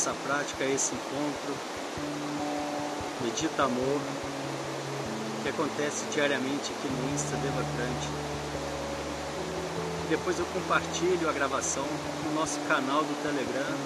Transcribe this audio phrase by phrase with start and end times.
[0.00, 1.54] essa prática, esse encontro.
[3.22, 4.00] Medita Amor,
[5.42, 8.08] que acontece diariamente aqui no Insta Devacrante.
[10.08, 11.84] Depois eu compartilho a gravação
[12.24, 13.76] no nosso canal do Telegram,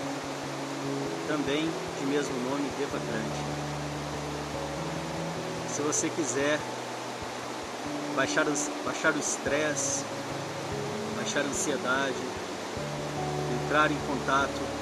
[1.26, 3.44] também de mesmo nome, Devacrante.
[5.74, 6.60] Se você quiser
[8.14, 10.04] baixar, os, baixar o estresse,
[11.16, 12.14] baixar a ansiedade,
[13.64, 14.73] entrar em contato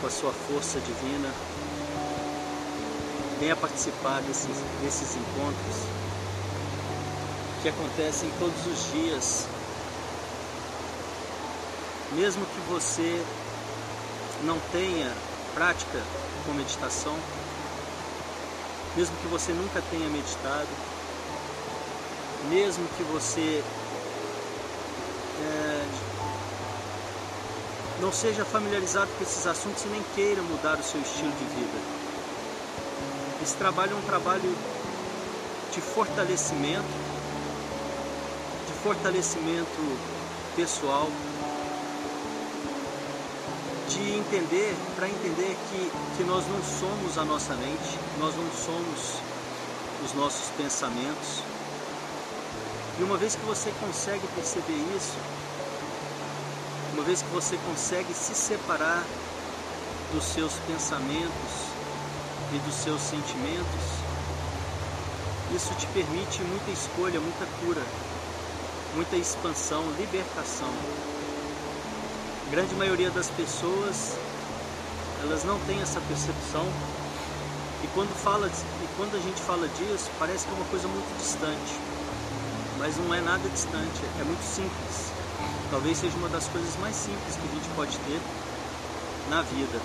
[0.00, 1.30] com a sua força divina,
[3.38, 5.76] venha participar desses, desses encontros
[7.62, 9.46] que acontecem todos os dias.
[12.12, 13.22] Mesmo que você
[14.44, 15.12] não tenha
[15.54, 16.02] prática
[16.46, 17.16] com meditação,
[18.96, 20.68] mesmo que você nunca tenha meditado,
[22.48, 23.62] mesmo que você
[25.42, 26.09] é,
[28.00, 31.78] não seja familiarizado com esses assuntos e nem queira mudar o seu estilo de vida.
[33.42, 34.56] Esse trabalho é um trabalho
[35.72, 36.84] de fortalecimento,
[38.66, 39.98] de fortalecimento
[40.56, 41.08] pessoal,
[43.88, 49.20] de entender, para entender que, que nós não somos a nossa mente, nós não somos
[50.04, 51.42] os nossos pensamentos.
[52.98, 55.14] E uma vez que você consegue perceber isso,
[57.00, 59.02] uma vez que você consegue se separar
[60.12, 61.72] dos seus pensamentos
[62.52, 63.84] e dos seus sentimentos,
[65.56, 67.80] isso te permite muita escolha, muita cura,
[68.94, 70.68] muita expansão, libertação.
[72.46, 74.18] A grande maioria das pessoas,
[75.22, 76.66] elas não têm essa percepção
[77.82, 81.16] e quando, fala, e quando a gente fala disso, parece que é uma coisa muito
[81.16, 81.80] distante,
[82.78, 85.19] mas não é nada distante, é muito simples.
[85.70, 88.20] Talvez seja uma das coisas mais simples que a gente pode ter
[89.28, 89.80] na vida,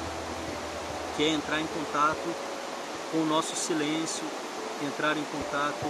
[1.15, 2.35] que é entrar em contato
[3.11, 4.23] com o nosso silêncio,
[4.83, 5.85] entrar em contato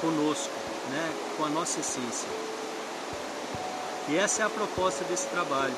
[0.00, 0.54] conosco,
[0.90, 2.28] né, com a nossa essência.
[4.08, 5.74] E essa é a proposta desse trabalho.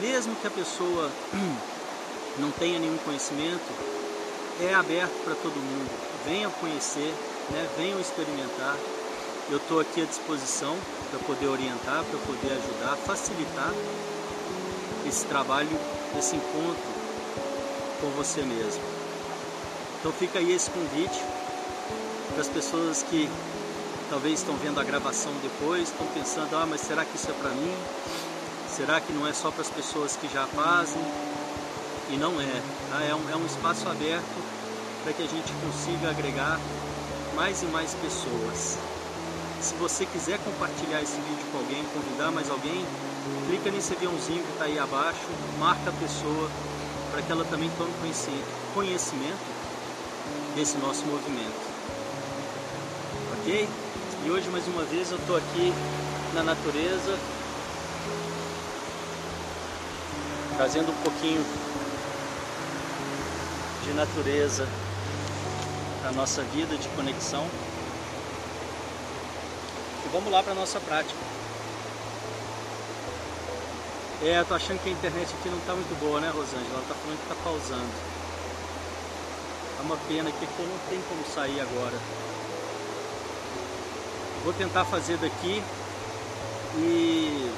[0.00, 1.10] Mesmo que a pessoa
[2.38, 3.60] não tenha nenhum conhecimento,
[4.60, 5.90] é aberto para todo mundo.
[6.24, 7.14] Venham conhecer,
[7.50, 7.68] né?
[7.76, 8.76] venham experimentar.
[9.50, 10.76] Eu estou aqui à disposição
[11.10, 13.72] para poder orientar, para poder ajudar, facilitar
[15.06, 15.68] esse trabalho,
[16.18, 16.92] esse encontro
[18.00, 18.82] com você mesmo.
[20.00, 21.20] Então fica aí esse convite
[22.32, 23.28] para as pessoas que
[24.08, 27.50] talvez estão vendo a gravação depois, estão pensando, ah, mas será que isso é para
[27.50, 27.74] mim?
[28.68, 31.02] Será que não é só para as pessoas que já fazem?
[32.10, 33.04] E não é, tá?
[33.04, 34.42] é, um, é um espaço aberto
[35.02, 36.58] para que a gente consiga agregar
[37.34, 38.78] mais e mais pessoas.
[39.62, 42.84] Se você quiser compartilhar esse vídeo com alguém, convidar mais alguém,
[43.46, 45.20] clica nesse aviãozinho que está aí abaixo,
[45.56, 46.50] marca a pessoa
[47.12, 47.92] para que ela também tome
[48.74, 49.38] conhecimento
[50.56, 51.62] desse nosso movimento.
[53.38, 53.68] Ok?
[54.24, 55.72] E hoje mais uma vez eu estou aqui
[56.34, 57.16] na natureza,
[60.56, 61.46] trazendo um pouquinho
[63.84, 64.66] de natureza
[66.00, 67.46] para nossa vida de conexão.
[70.12, 71.18] Vamos lá para nossa prática.
[74.22, 76.74] É, eu tô achando que a internet aqui não está muito boa, né, Rosângela?
[76.74, 77.90] Ela tá falando que tá pausando.
[79.78, 81.98] É uma pena que eu não tem como sair agora.
[84.44, 85.62] Vou tentar fazer daqui
[86.76, 87.50] e,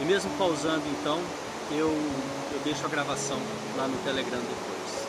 [0.00, 1.20] e mesmo pausando então,
[1.70, 1.88] eu,
[2.52, 3.38] eu deixo a gravação
[3.76, 5.06] lá no Telegram depois.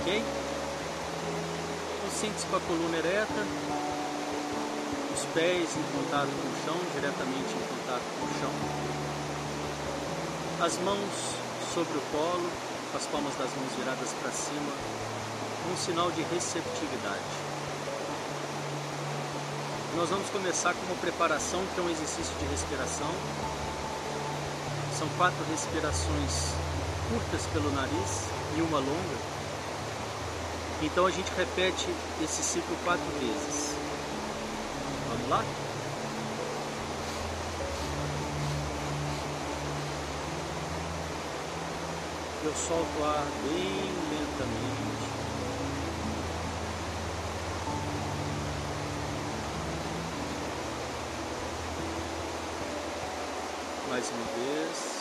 [0.00, 0.43] Ok?
[2.20, 3.42] Sente-se com a coluna ereta,
[5.12, 8.50] os pés em contato com o chão, diretamente em contato com o chão.
[10.64, 11.10] As mãos
[11.74, 12.48] sobre o colo,
[12.92, 14.72] com as palmas das mãos viradas para cima,
[15.72, 17.54] um sinal de receptividade.
[19.96, 23.10] Nós vamos começar com uma preparação que é um exercício de respiração.
[24.98, 26.54] São quatro respirações
[27.10, 28.24] curtas pelo nariz
[28.56, 29.33] e uma longa.
[30.84, 31.88] Então a gente repete
[32.22, 33.74] esse ciclo quatro vezes.
[35.08, 35.42] Vamos lá?
[42.44, 44.84] Eu solto o ar bem lentamente.
[53.94, 54.93] mais uma vez.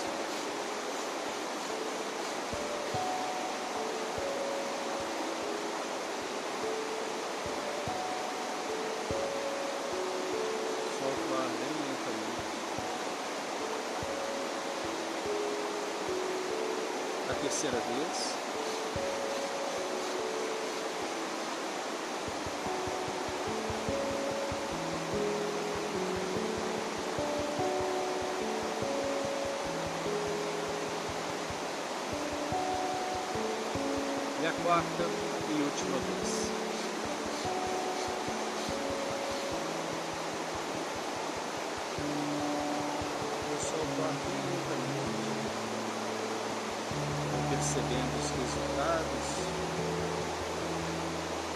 [47.50, 49.26] Percebendo os resultados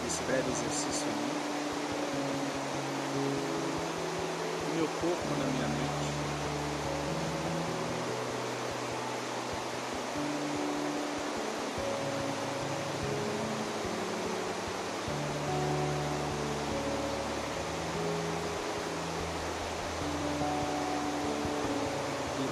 [0.04, 1.07] desse breve exercício
[4.78, 6.06] meu corpo na minha mente.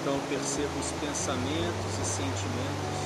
[0.06, 2.98] Então percebo os pensamentos e sentimentos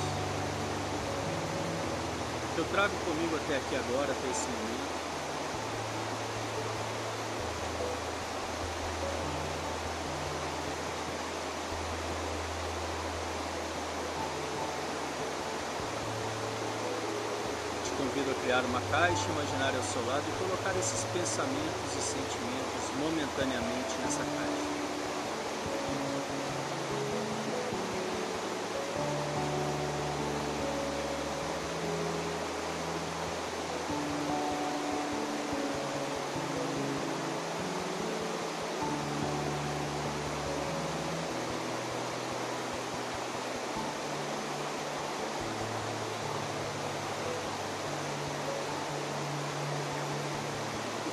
[2.54, 5.00] que eu trago comigo até aqui agora, até esse momento.
[17.82, 22.02] Te convido a criar uma caixa imaginária ao seu lado e colocar esses pensamentos e
[22.02, 24.69] sentimentos momentaneamente nessa caixa.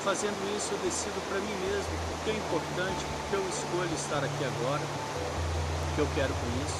[0.07, 4.23] Fazendo isso eu decido para mim mesmo o que é importante, porque eu escolho estar
[4.23, 6.79] aqui agora, o que eu quero com isso.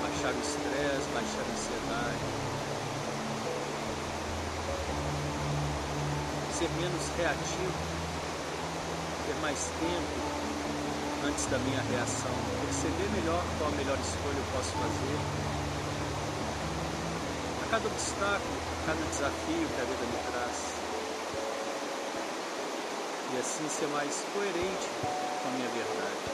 [0.00, 2.24] Baixar o estresse, baixar a ansiedade.
[6.56, 7.78] Ser menos reativo,
[9.26, 12.32] ter mais tempo antes da minha reação,
[12.64, 15.47] perceber melhor qual a melhor escolha eu posso fazer
[17.70, 20.80] cada obstáculo, cada desafio que a vida me traz.
[23.30, 24.88] E assim ser mais coerente
[25.42, 26.24] com a minha verdade.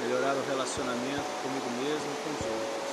[0.00, 2.83] Melhorar o relacionamento comigo mesmo e com os outros.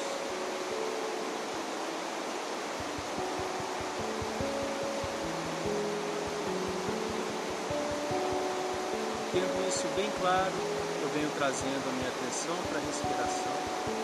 [10.21, 10.54] Claro,
[11.01, 14.00] eu venho trazendo a minha atenção para a respiração.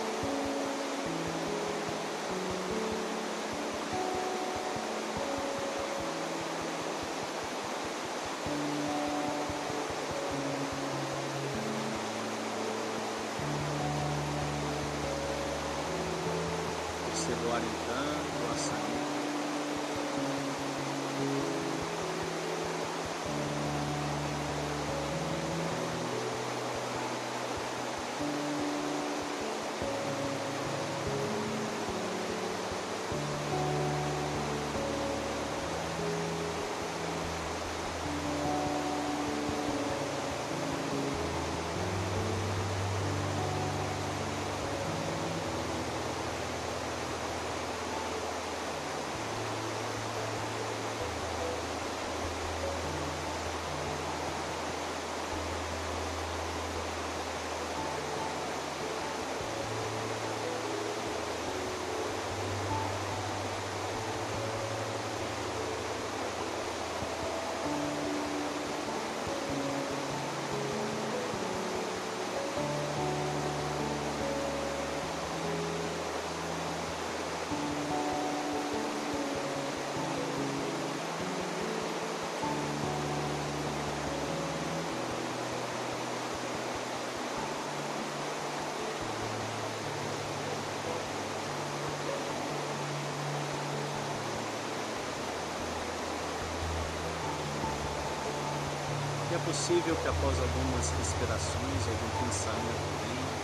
[99.38, 103.38] É possível que após algumas respirações, algum pensamento venha,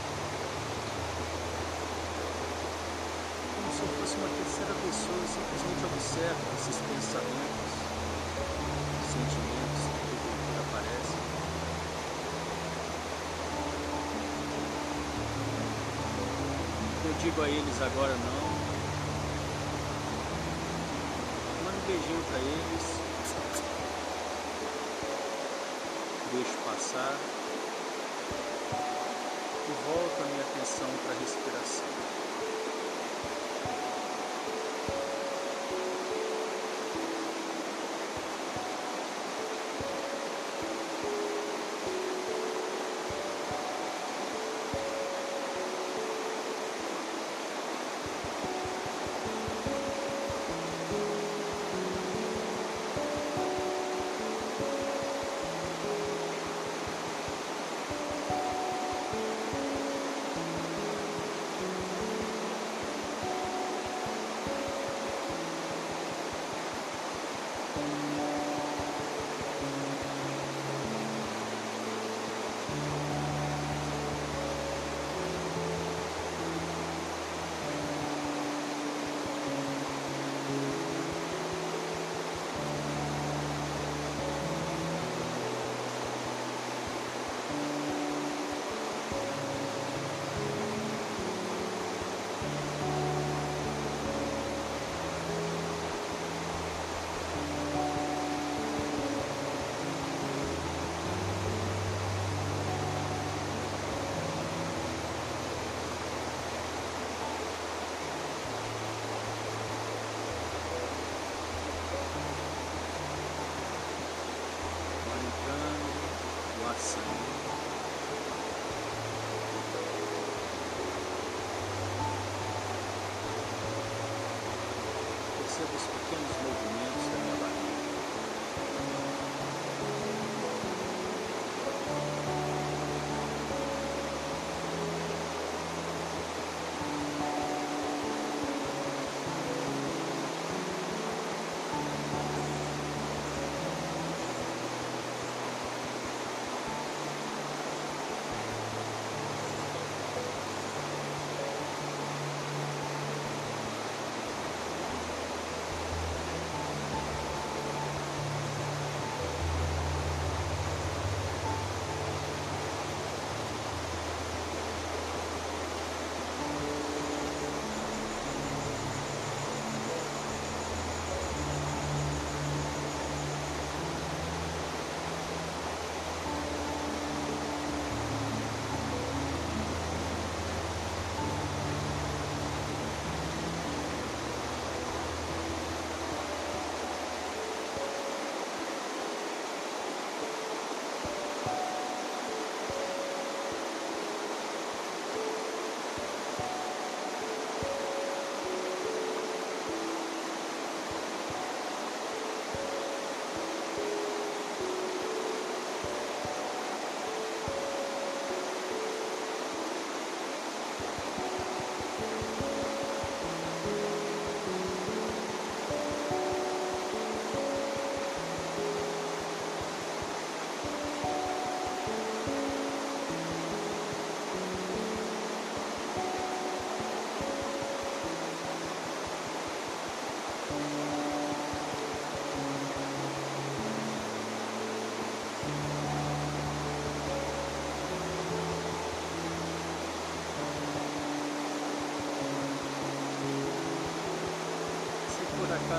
[3.54, 7.72] como se eu fosse uma terceira pessoa, simplesmente observo esses pensamentos,
[9.06, 9.82] sentimentos
[10.50, 11.22] que aparecem.
[17.06, 18.44] Eu digo a eles agora não.
[21.64, 23.04] Manda um beijinho para eles.
[26.34, 26.58] Deixo
[29.66, 31.93] E volto a minha atenção para a respiração.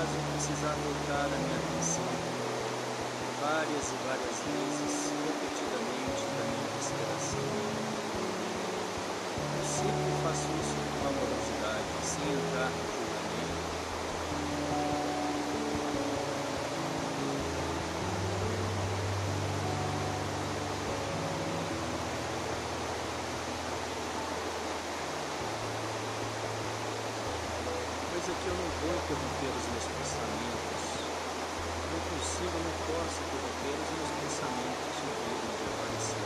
[0.03, 2.03] Eu precisar voltar a minha atenção
[3.39, 7.39] várias e várias vezes, repetidamente, na minha respiração.
[9.55, 13.75] Eu sempre faço isso com amorosidade, sem entrar no julgamento.
[28.25, 30.81] Pois aqui eu não vou interromper os meus pensamentos.
[31.93, 36.25] Não consigo, não posso interromper os meus pensamentos no medo de aparecer.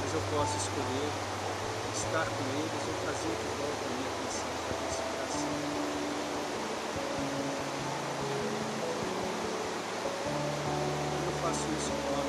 [0.00, 1.12] Mas eu posso escolher
[1.92, 5.52] estar com eles ou trazer de volta a minha atenção para a respiração.
[11.28, 12.27] Eu faço isso com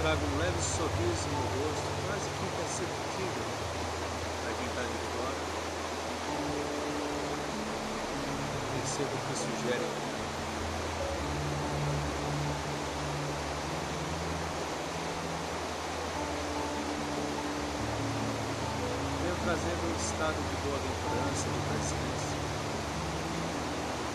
[0.00, 3.46] trago um leve sorriso no rosto, quase que imperceptível
[4.42, 5.42] para quem está de fora.
[8.74, 9.88] Perceba o que sugere.
[19.22, 22.34] Venho trazendo um estado de boa aventurança, de presença,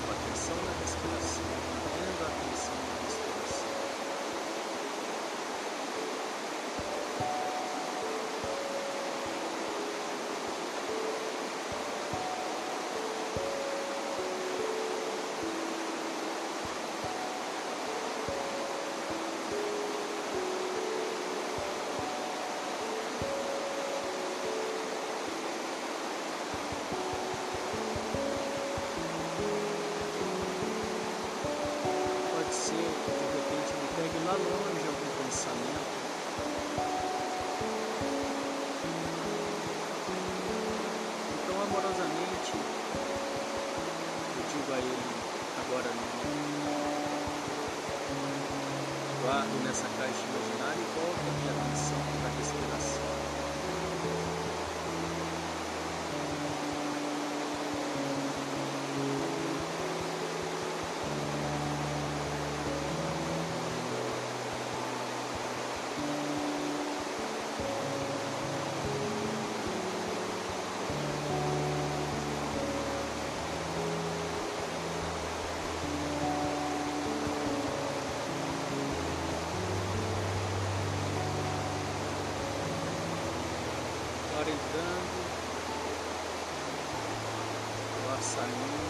[0.06, 1.59] com atenção na respiração,
[34.38, 34.79] me
[88.20, 88.89] o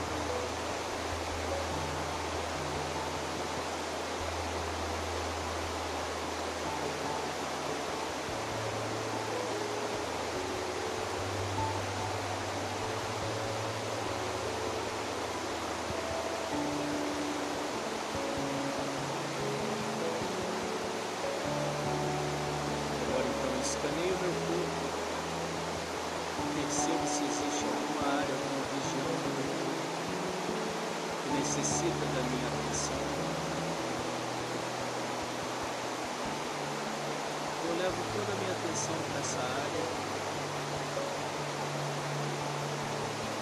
[38.90, 39.94] minha atenção para essa área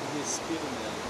[0.02, 1.08] e respiro nela.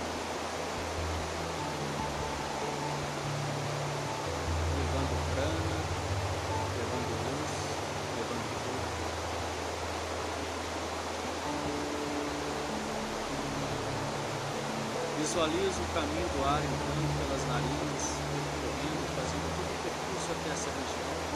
[4.78, 5.78] Levando prana,
[6.78, 7.54] levando luz,
[8.16, 9.06] levando corpo.
[15.18, 20.70] Visualizo o caminho do ar entrando pelas narinas, percorrendo, fazendo todo o percurso até essa
[20.70, 21.27] região.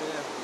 [0.00, 0.39] Eu me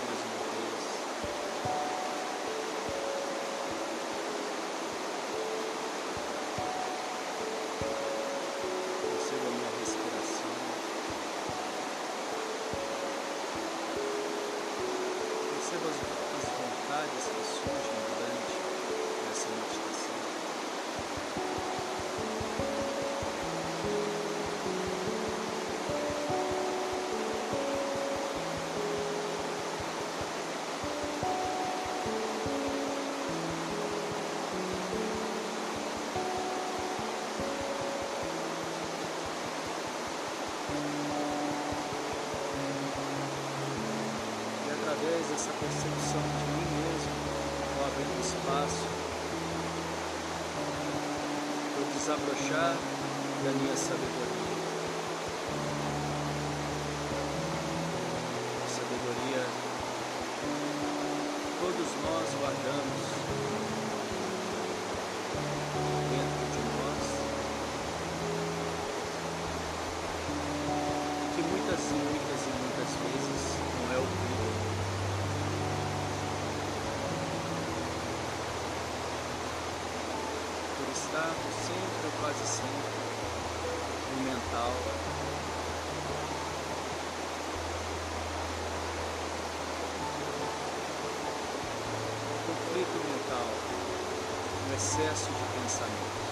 [52.06, 52.76] desabrochar
[53.42, 54.46] da minha sabedoria.
[58.68, 59.42] Sabedoria
[61.58, 63.02] todos nós guardamos
[66.12, 67.04] dentro de nós,
[71.34, 73.42] que muitas e muitas e muitas vezes
[73.82, 74.55] não é ouvido.
[80.96, 82.96] Estarmos sempre ou quase sempre
[84.10, 84.72] no mental,
[92.46, 93.48] conflito mental,
[94.66, 96.25] no excesso de pensamentos.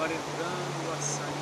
[0.00, 1.39] Ar entrando, o ar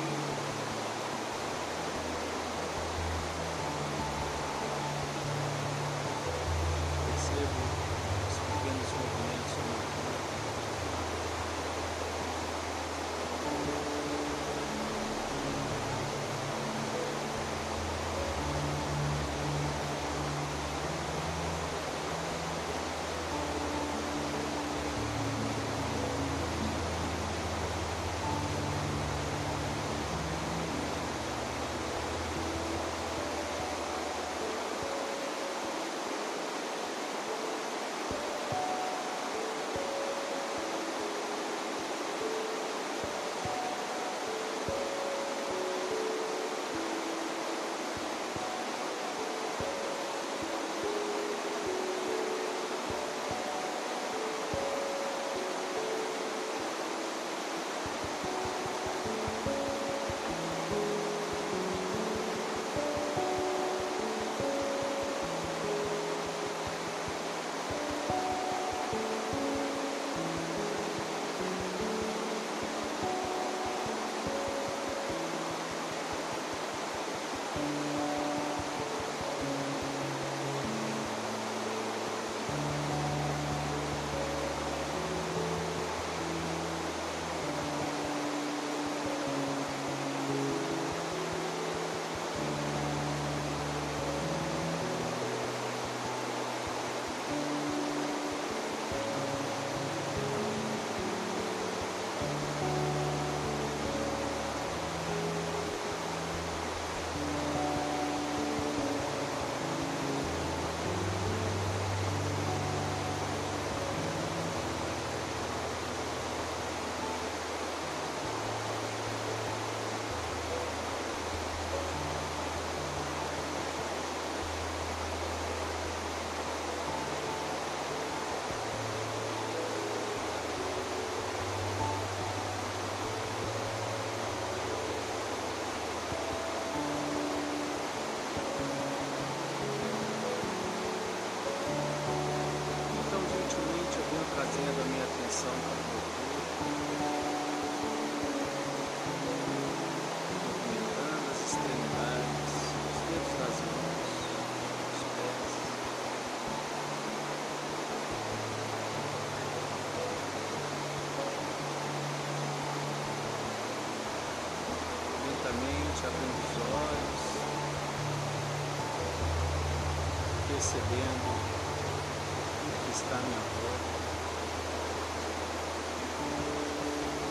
[170.59, 173.87] percebendo o que está à minha volta.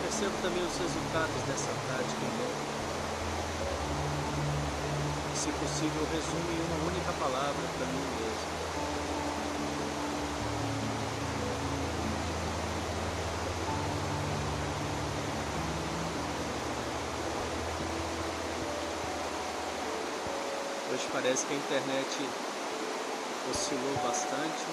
[0.01, 2.49] Percebo também os resultados dessa tática em mim.
[5.35, 8.49] Se possível, resumo em uma única palavra para mim mesmo.
[20.91, 22.48] Hoje parece que a internet
[23.51, 24.65] oscilou bastante.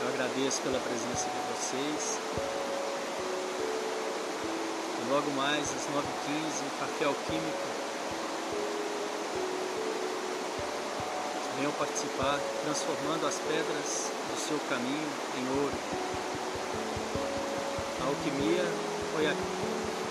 [0.00, 2.18] Eu agradeço pela presença de vocês.
[5.00, 7.84] E logo mais, às 9h15, Café Alquímico.
[11.58, 15.08] Venham participar, transformando as pedras do seu caminho
[15.38, 15.78] em ouro.
[18.00, 18.64] A alquimia
[19.12, 19.34] foi a,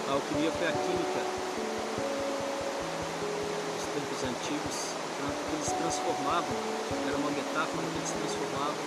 [0.10, 1.44] a alquimia foi a química
[3.94, 5.03] tempos antigos,
[5.54, 6.56] eles transformavam,
[7.08, 8.84] era uma metáfora que eles transformavam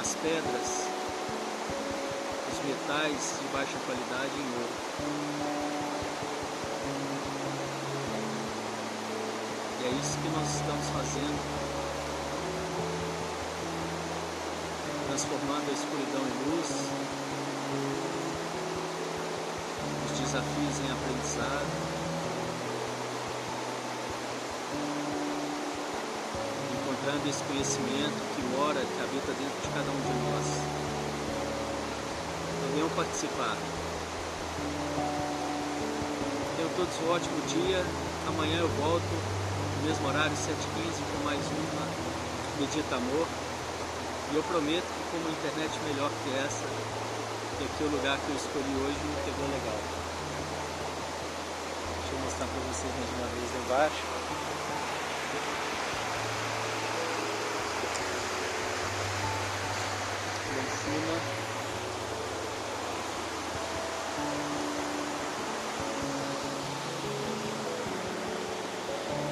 [0.00, 0.86] as pedras,
[2.52, 4.76] os metais de baixa qualidade em ouro.
[9.80, 11.40] E é isso que nós estamos fazendo,
[15.08, 16.70] transformando a escuridão em luz,
[20.04, 21.87] os desafios em aprendizado.
[26.98, 30.46] Encontrando esse conhecimento que mora, que habita dentro de cada um de nós.
[32.74, 33.56] Venham participar.
[36.56, 37.84] Tenham todos um ótimo dia.
[38.26, 39.14] Amanhã eu volto
[39.78, 41.86] no mesmo horário, 7h15, com mais uma
[42.58, 43.26] Medita Amor.
[44.32, 46.66] E eu prometo que com uma internet melhor que essa,
[47.58, 49.80] que aqui é o lugar que eu escolhi hoje pegou legal.
[52.00, 54.37] Deixa eu mostrar para vocês mais uma vez embaixo.
[60.88, 61.18] Cima.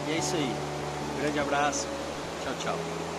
[0.09, 0.55] E é isso aí.
[1.15, 1.87] Um grande abraço.
[2.45, 3.16] Tchau, tchau.